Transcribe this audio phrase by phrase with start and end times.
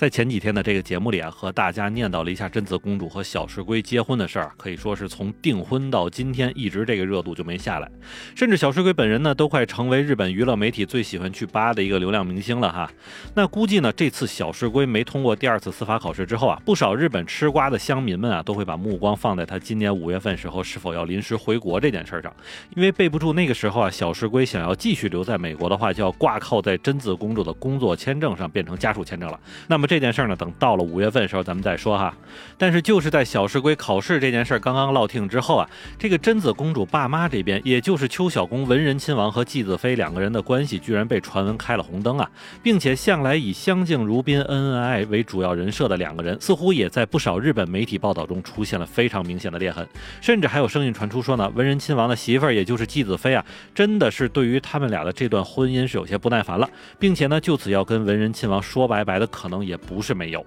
[0.00, 7.90] 在前几天的这个节目里啊，和大家念叨了一下贞子公主和小石龟结婚的事儿，可以说是从订婚到今天，一直这个热度就没下来。
[8.34, 12.90] 甚至小石龟本人呢，都快成为日本娱乐媒体最喜欢去扒的一个流量明星了哈。
[13.34, 22.34] 那估计呢，这次小石龟没通过第二次司法考试之后啊，不少日本吃瓜的乡民们啊，都会把目光放在他今年五月份时候是否要临时回国这件事上，
[22.74, 29.38] 因为备不住那个时候啊，小石龟想要继续留在美国的话，就要挂靠在贞子公主的工作签证上，变成家属签证了。
[29.66, 32.14] 那么这件事呢，等到了五月份的时候咱们再说哈。
[32.56, 35.68] 但是就是在小石龟考试这件事刚刚落听之后啊，
[35.98, 42.30] 这个贞子公主爸妈这边，也就是邱小公文人亲王和纪子妃两个人的关系，居然被传闻开了红灯啊，
[42.62, 49.84] 并且向来以相敬如宾、恩恩爱爱为主要人设的两个人，似乎也在不少日本媒体报道中出现了非常明显的裂痕，
[50.20, 53.44] 甚至还有声音传出说呢，文人亲王的媳妇儿，也就是纪子妃啊，
[53.74, 60.44] 真的是对于他们俩的这段婚姻是有些不耐烦了，并且呢，就此要跟文人亲王说拜拜的可能也不是没有。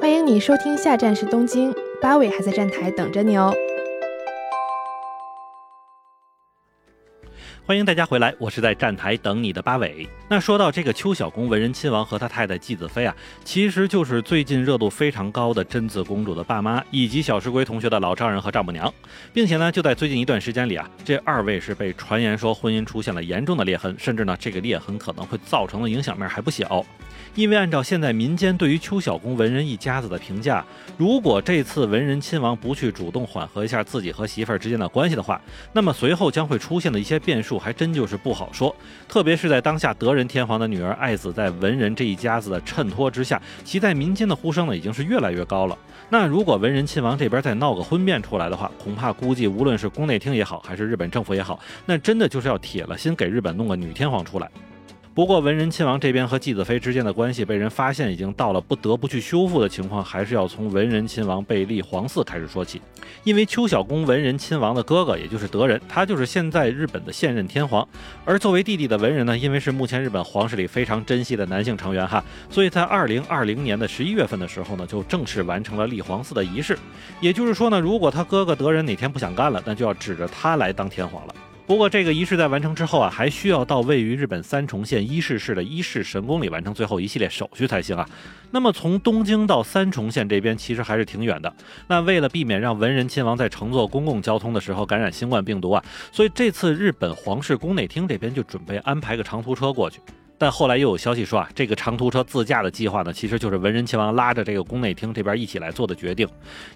[0.00, 3.54] 欢迎你收听，下站是东京，八尾还在站台等着你哦。
[7.64, 10.08] 欢迎大家回来，我是在站台等你的八尾。
[10.28, 18.92] 那说到这个邱小公文人亲王和他太太纪子妃啊，其实就是最近热度非常高的贞子公主的爸妈，以及小石龟同学的老丈人和丈母娘，
[19.32, 26.84] 并且呢，就在最近一段时间里啊，这二位是被传言说婚姻出现了严重的裂痕，甚至呢，这个裂痕可能会造成的影响面还不小。
[27.34, 30.62] 因为按照现在民间对于邱小公文人一家子的评价，
[30.98, 35.40] 如果这次文人亲王不去主动缓和一下自己和媳妇儿之间的关系的话，
[35.72, 38.74] 那么随后将会出现的一些变数还真就是不好说。
[39.08, 45.78] 特别是在当下德仁天皇的女儿爱子在文人这一家子的衬托之下，其在民间的呼声呢已经是越来越高了。
[46.10, 54.50] 那如果文人亲王这边再闹个婚变出来的话，恐怕估计无论是宫内厅也好，还是日本政府也好，那真的就是要铁了心给日本弄个女天皇出来。
[55.14, 62.80] 不过，文人亲王这边和继子妃之间的关系被人发现已经到了不得不去修复的情况，还是要从文人亲王被立皇嗣开始说起。
[63.22, 67.86] 因为邱小公文人亲王的哥哥，也就是德仁，他就是现在日本的现任天皇。
[68.24, 76.78] 而作为弟弟的文人呢，因为是目前日本皇室里非常珍惜的男性成员哈，所以在二零二零年的十一月份的时候呢，就正式完成了立皇嗣的仪式。
[77.20, 81.34] 也就是说呢，如果他哥哥德仁哪天不想干了，那就要指着他来当天皇了。
[81.64, 88.06] 不过，这个仪式在完成之后啊，还需要到位于日本三重县伊势市的伊势神宫里完成最后一系列手续才行啊。
[88.50, 91.50] 那么，从东京到三重县这边其实还是挺远的。
[91.86, 100.00] 那为了避免让文人亲王在乘坐公共交通的时候感染新冠病毒啊，所以这次日本皇室宫内厅这边就准备安排个长途车过去。
[100.42, 106.28] 但后来又有消息说啊，这个长途车自驾的计划呢，其实就是文人亲王拉着这个宫内厅这边一起来做的决定。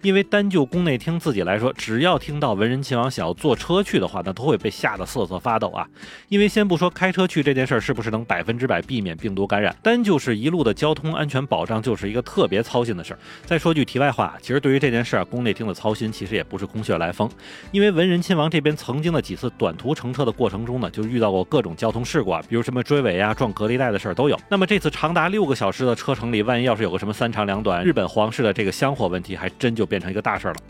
[0.02, 5.84] 因为单就宫内厅自己来说，只要听到文人亲王想要坐车去的话，那都会被吓得瑟瑟发抖啊。
[6.28, 13.18] 因为先不说开车去这件事儿是不是能百分之百避免病毒感染，单就是一路的交通安全保障就是一个特别操心的事儿。
[13.44, 17.28] 再说句题外话，其实对于这件事儿，宫内厅的操心其实也不是空穴来风。
[17.72, 23.52] 因为文人亲王这边曾经的几次短途乘车的过程中呢，就遇到过各种交通事故啊，比如什么追尾啊、撞。
[23.56, 24.38] 隔离带的事儿都有。
[24.50, 30.60] 那么这次长达六个小时的车程里，万一要是有个什么三长两短，日本皇室的这个香火问题，还真就变成一个大事儿了。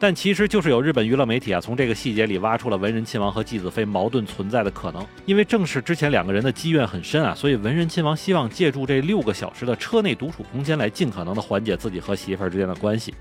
[0.00, 5.04] 但其实就是有日本娱乐媒体啊，从这个细节里挖出了文人亲王和纪子妃矛盾存在的可能。
[5.26, 13.14] 因为正是之前两个人的积怨很深啊，所以文人亲王希望借助这六个小时的车内独处空间，来尽可能的缓解自己和媳妇儿之间的关系。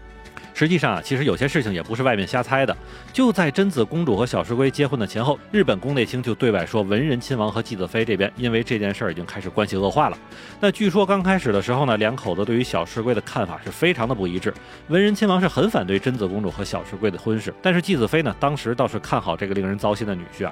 [0.57, 2.75] 实际上啊，其实有些事情也不是外面瞎猜的。
[3.13, 10.17] 就在贞子公主和小石龟结婚的前后，日本宫内厅就对外说，文人亲王和纪子妃这边因为这件事儿已经开始关系恶化了。
[10.59, 14.51] 那据说刚开始的时候呢，两口子对于小石龟的看法是非常的不一致。
[14.87, 20.51] 文人亲王是很反对贞子公主和小石龟的婚事，但是纪子妃呢，当时倒是看好这个令人糟心的女婿啊。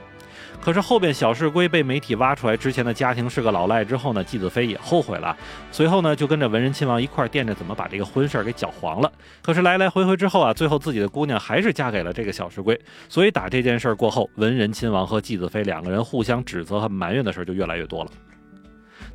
[0.66, 5.38] 可是后边小石龟被媒体挖出来之前的家庭是个老赖之后呢，纪子妃也后悔了，
[5.72, 9.12] 随后呢就跟着文人亲王一块儿惦着怎么把这个婚事儿给搅黄了。
[9.44, 18.10] 可是来来回回之后啊，最后自己的姑娘还是嫁给了这个小石龟，所以打这件事儿过后，文人亲王和纪子妃两个人互相指责和埋怨的事儿就越来越多了。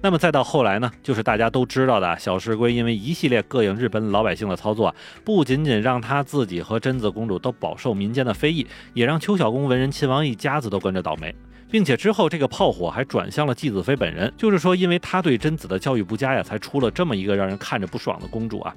[0.03, 4.95] 那么再到后来呢，就是大家都知道的小石龟，因为一系列膈应日本老百姓的操作，
[5.25, 11.35] 不仅仅让他自己和贞子公主都饱受民间的非议，也让邱小公文人亲王一家子都跟着倒霉，
[11.71, 18.75] 并且之后这个炮火还转向了纪子妃本人，就是说因为她对贞子的教育不佳呀，才出了这么一个让人看着不爽的公主啊。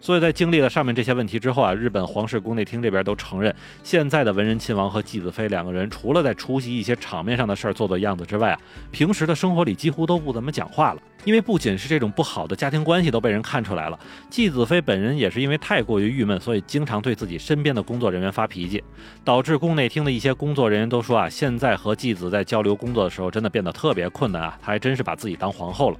[0.00, 8.60] 所以在经历了上面这些问题之后啊，日本皇室宫内厅这边都承认，现在的文人亲王和纪子妃两个人，除了在出席一些场面上的事儿做做样子之外啊，
[8.90, 11.00] 平时的生活里几乎都不怎么讲话了。
[11.24, 13.98] 因为不仅是这种不好的家庭关系都被人看出来了，
[14.28, 18.84] 纪子妃本人也是因为太过于郁闷，所以经常对自己身边的工作人员发脾气，
[19.24, 25.96] 导致宫内厅的一些工作人员都说啊，现在和纪子在交流工作的时候，真的变得特别困难啊，他还真是把自己当皇后了。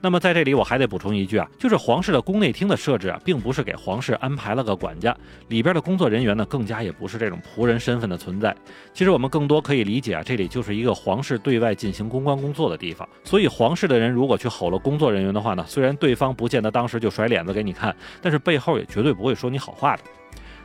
[0.00, 5.16] 那么在这里我还得补充一句啊，就是皇室的宫内厅的设置啊，并不是给皇室安排了个管家，
[5.48, 8.54] 里边的工作人员呢，更加也不是这种仆人身份的存在。
[8.92, 13.08] 其实我们更多可以理解啊，这里就是一个皇室对外进行公关工作的地方。
[13.24, 20.02] 所以皇室的人如果去吼了工作人员的话呢，虽然对方不见得当时就甩脸子给你看，但是背后也绝对不会说你好话的。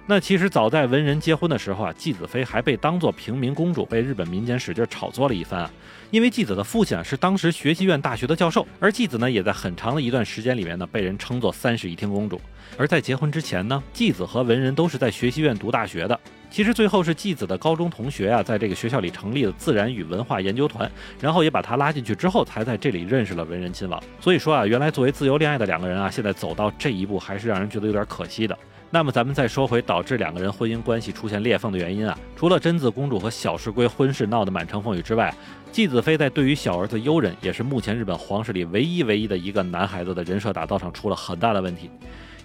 [0.08, 5.72] 那其实早在文人结婚的时候啊，纪子妃还被当做平民公主被日本民间使劲炒作了一番啊。
[6.12, 12.40] 因为纪子的父亲啊是当时学习院大学的教授，而纪子呢也在很长的一段时间里面呢被人称作三室一厅公主。
[12.78, 16.20] 而在结婚之前呢，纪子和文人都是在学习院读大学的。
[16.52, 24.02] 其实最后是纪子的高中同学啊，在这个学校里成立了自然与文化研究团，然后也把他拉进去之后，才在这里认识了文人亲王。
[24.22, 28.58] 所以说啊，原来作为自由恋爱的两个人啊，现在走到这一步，还是让人觉得有点可惜的。
[28.92, 35.34] 那么咱们再说回导致两个人婚姻关系出现裂缝的原因啊，除了贞子公主和小石龟婚事闹得满城风雨之外，
[35.72, 41.90] 纪子妃在对于小儿子悠仁，也是目前日本皇室里唯一唯一的一个男孩子的人设打造上出了很大的问题。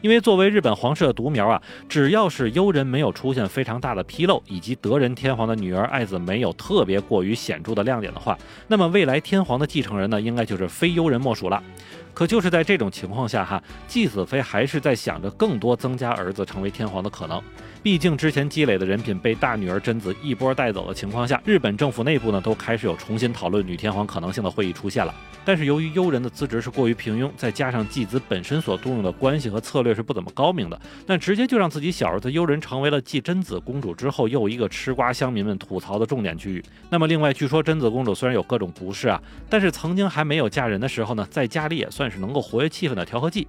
[0.00, 8.36] 因为作为日本皇室的独苗啊，只要是悠仁没有出现非常大的纰漏，以及德仁天皇的女儿爱子没有特别过于显著的亮点的话，
[8.66, 11.62] 那么未来天皇的继承人呢，应该就是非悠仁莫属了。
[12.12, 17.40] 可就是在这种情况下哈，纪子妃还是在想着更多增加儿子成为天皇的可能。
[17.82, 25.14] 毕竟之前积累的人品被大女儿贞子一波带走的情况下，日本政府内部呢都开始有重新讨论女天皇可能性的会议出现了。
[25.42, 36.62] 但是由于悠仁的资质是过于平庸，再加上继子本身所动用的关系和策略是不怎么高明的，那直接就让自己小儿子悠仁成为了继贞子公主之后又一个吃瓜乡民们吐槽的重点区域。
[36.90, 39.18] 那么另外，据说贞子公主虽然有各种不是啊，
[39.48, 43.47] 但是曾经还没有嫁人的时候呢，在家里也算算是能够活跃气氛的调和剂。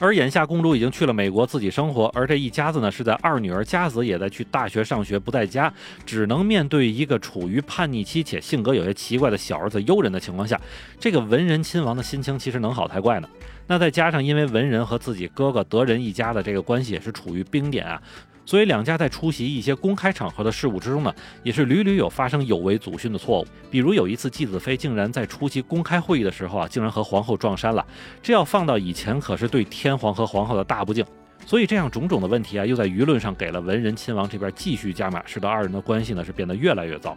[0.00, 5.72] 而眼下公主已经去了美国自己生活，而这一家子呢是在二女儿佳子也在去大学上学不在家，
[6.04, 10.60] 只能面对一个处于叛逆期且性格有些奇怪的小儿子悠人的情况下，
[10.98, 13.28] 这个文人亲王的心情其实能好才怪呢。
[13.68, 18.02] 那再加上因为文人和自己哥哥德仁一家的这个关系也是处于冰点啊。
[18.46, 23.46] 所以两家在出席一些公开场合的事务之中呢，也是屡屡有发生有违祖训的错误。
[23.70, 27.84] 比如有一次，纪子妃竟然在出席公开会议的时候啊，竟然和皇后撞衫了。
[28.22, 31.04] 这要放到以前，可是对天皇和皇后的大不敬。
[31.46, 37.16] 所以这样种种的问题啊，又在舆论上给了文人亲王这边继续加码，使得二人的关系呢是变得越来越糟。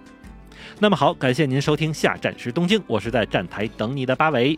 [0.79, 4.57] 那么好，感谢您收听下站是东京，我是在站台等你的八尾。